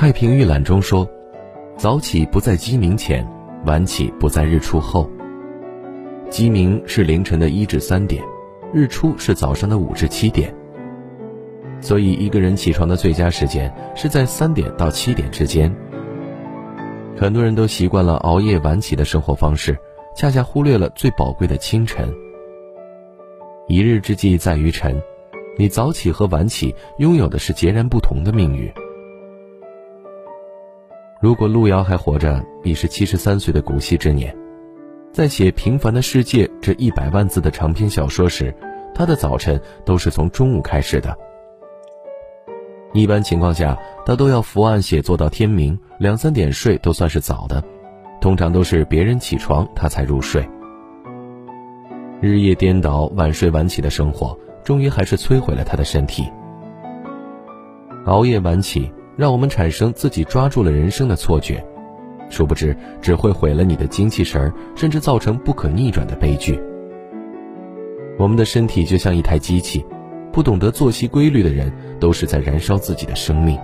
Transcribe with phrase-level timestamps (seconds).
[0.00, 1.06] 太平御览》中说
[1.76, 3.22] ：“早起不在鸡鸣前，
[3.66, 5.06] 晚起不在日出后。
[6.30, 8.24] 鸡鸣是凌晨的一至三点，
[8.72, 10.54] 日出是早上的五至七点。
[11.82, 15.70] 所以，一个人起床的最佳时间是在三点到七点之间。
[17.14, 19.76] 很多人都习惯了熬夜晚起的生活方式，
[20.16, 22.10] 恰恰忽略了最宝贵的清晨。
[23.68, 24.98] 一日之计在于晨。”
[25.58, 28.72] 你早起和晚起拥有的是截然不同的命运。
[31.20, 34.34] 如果路遥还活着，已是七十三岁的古稀之年，
[35.12, 38.54] 在写《平凡的世界》这一百万字的长篇小说时，
[38.94, 41.14] 他的早晨都是从中午开始的。
[42.94, 47.62] 一般情况下，他都要伏案写作到天明，两三点睡都算是早的，
[48.20, 50.48] 通常都是别人起床他才入睡。
[52.20, 54.36] 日夜颠倒、晚睡晚起的生活。
[54.62, 56.30] 终于还是摧毁了他的身体。
[58.04, 61.62] 熬夜晚起，让我们产生自己抓住了人生的错觉，
[62.30, 66.58] 殊不知只会毁了你的精气神儿，甚至造成不可逆转的悲剧。
[68.18, 69.84] 我们的身体就像一台机器，
[70.32, 73.58] 不懂得作息规律的人，都是在燃烧自己的生命。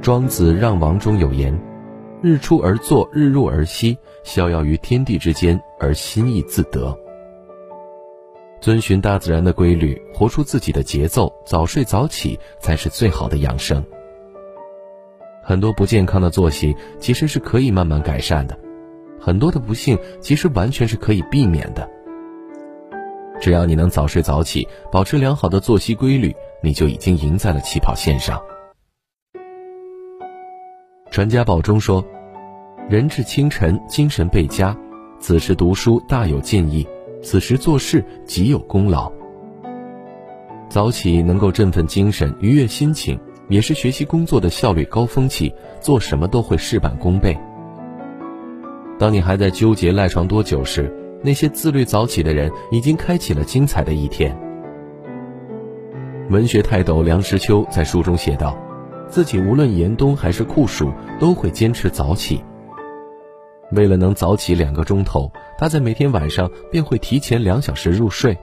[0.00, 1.52] 庄子《让王》中有言
[2.22, 6.96] ：“日出而作，日入而息，逍遥于天地之间，而心意自得。”
[8.60, 13.82] 遵循大自然的规律，活出自己的节奏，早睡早起才是最好的养生。
[15.42, 18.56] 很多不健康的作息其实是可以慢慢改善的，
[19.18, 21.88] 很多的不幸其实完全是可以避免的。
[23.40, 28.38] 只要你能早睡早起，保持良好的作息规律，你就已经赢在了起跑线上。
[31.10, 32.04] 传家宝中说
[32.90, 34.76] ：“人至清晨，精神倍佳，
[35.18, 36.86] 此时读书大有建议。”
[37.22, 39.10] 此时做事极有功劳。
[40.68, 43.18] 早起能够振奋精神、愉悦心情，
[43.48, 47.36] 也是学习工作的效率高峰期，做什么都会事半功倍。
[48.98, 54.36] 当你还在纠结赖床多久时，那些自律早起的人已经开启了精彩的一天。
[56.30, 58.56] 文学泰斗梁实秋在书中写道
[59.08, 62.40] ：“自己无论严冬还是酷暑，都会坚持早起。”
[63.72, 68.36] 为了能早起两个钟头，他在每天晚上便会提前两小时入睡。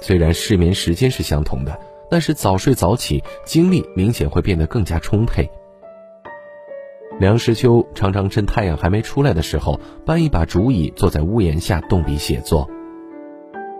[0.00, 1.78] 虽然睡眠时间是相同的，
[2.10, 5.48] 但是早睡早起，精力明显会变得更加充沛。
[7.20, 12.68] 梁实秋常常趁太阳还没出来的时候，搬一把竹椅坐在屋檐下动笔写作。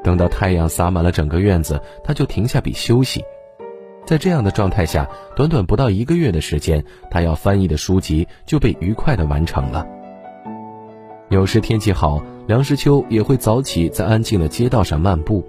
[0.04, 3.24] 等到太阳洒满了整个院子，他就停下笔休息。
[4.04, 9.86] 在这样的状态下，短短不到一个月的时间，他要翻译的书籍就被愉快地完成了。
[11.32, 15.42] 有时天气好，梁实秋也会早起在安静的街道上漫步，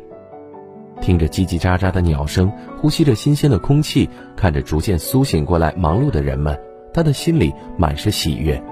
[1.02, 2.50] 听着叽叽喳喳的鸟声，
[2.80, 6.58] 呼吸着新鲜的空气，看着逐渐苏醒过来忙碌的人们，
[6.94, 8.64] 他的心里满是喜悦。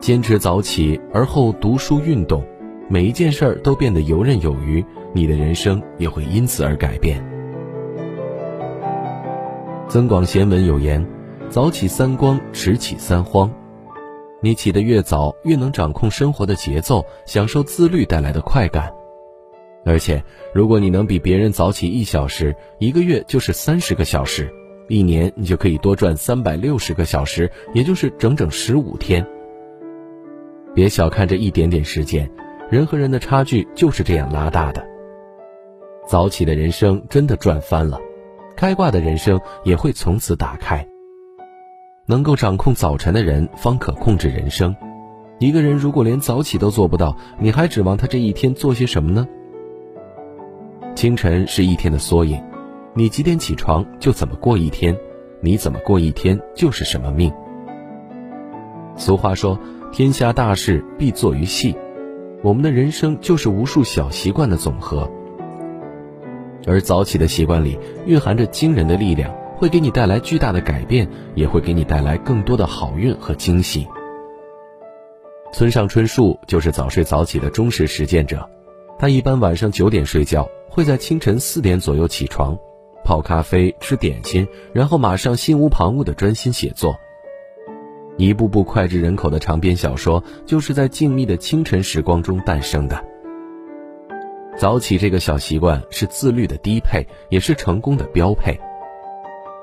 [0.00, 2.42] 坚持早起，而后读书运动，
[2.88, 7.22] 每一件事儿都变得游刃有余，你的人生也会因此而改变。
[9.86, 11.06] 增广贤文有言
[11.50, 13.50] ：“早起三光，迟起三荒。”
[14.40, 18.92] 你起得越早，越能掌控生活的节奏，享受自律带来的快感。
[19.84, 20.22] 而且，
[20.52, 24.52] 如果你能比别人早起一小时，一个月就是三十个小时，
[24.88, 29.26] 一年你就可以多赚三百六十个小时，也就是整整十五天。
[30.74, 32.30] 别小看这一点点时间，
[32.70, 34.86] 人和人的差距就是这样拉大的。
[36.06, 37.98] 早起的人生真的赚翻了，
[38.56, 40.86] 开挂的人生也会从此打开。
[42.10, 44.74] 能够掌控早晨的人，方可控制人生。
[45.38, 49.28] 一个人如果连早起都做不到，你还指望他这一天做些什么呢？
[50.94, 52.42] 清晨是一天的缩影，
[52.94, 54.96] 你几点起床就怎么过一天，
[55.42, 57.30] 你怎么过一天就是什么命。
[58.96, 59.60] 俗话说
[59.92, 61.76] ：“天下大事必作于细。”
[62.42, 65.06] 我们的人生就是无数小习惯的总和，
[66.66, 69.30] 而早起的习惯里蕴含着惊人的力量。
[69.58, 73.86] 会给你带来巨大的改变，也会给你带来更多的好运和惊喜。
[75.52, 78.48] 村上春树就是早睡早起的忠实实践者，
[79.00, 82.56] 他一般晚上九点睡觉，会在清晨四点左右起床，
[83.04, 86.94] 泡咖啡、吃点心，然后马上心无旁骛地专心写作。
[88.16, 93.04] 一部部脍炙人口的长篇小说，就是在静谧的清晨时光中诞生的。
[94.56, 98.56] 早起这个小习惯是自律的低配，也是成功的标配。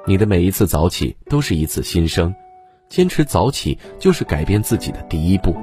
[0.08, 2.34] 你的每一次早起都是一次新生，
[2.90, 5.56] 坚持早起就是改变自己的第一步。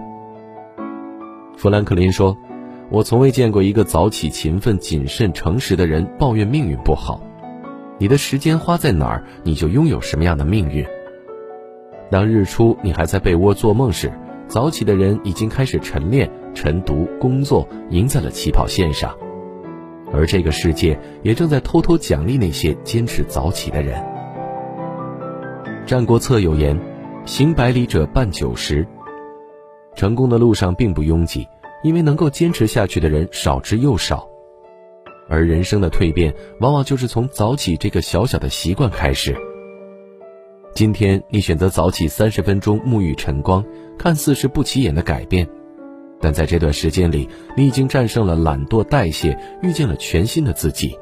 [1.57, 2.37] 富兰克林说
[2.91, 7.21] ：“我从未见过一个早起、勤奋、谨慎、诚实的人抱怨命运不好。
[7.99, 10.85] 你的时间花在哪儿，你就拥有什么样的命运。
[12.11, 14.13] 当日出你还在被窝做梦时，
[14.49, 19.17] 早起的人已经开始晨练、晨读、工作，赢在了起跑线上。
[20.13, 24.03] 而这个世界也正在偷偷奖励那些坚持早起的人。
[25.93, 26.75] 《战国策》有言
[27.27, 28.89] ：“行百里者半九十。”
[29.95, 31.47] 成功的路上并不拥挤，
[31.83, 34.27] 因为能够坚持下去的人少之又少。
[35.29, 39.37] 而人生的蜕变，往往就是从早起这个小小的习惯开始。
[40.75, 43.63] 今天你选择早起三十分钟沐浴晨光，
[43.99, 45.47] 看似是不起眼的改变。
[46.23, 50.99] 但在这段时间里，你已经战胜了懒惰代谢，遇见了全新的自己。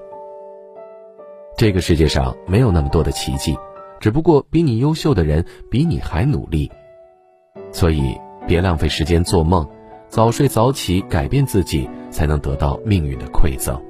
[1.57, 3.57] 这个世界上没有那么多的奇迹，
[4.01, 6.71] 只不过比你优秀的人比你还努力。
[7.71, 8.19] 所以，
[8.49, 9.69] 别浪费时间做梦，
[10.09, 13.81] 早睡早起，改变自己，才能得到命运的馈赠。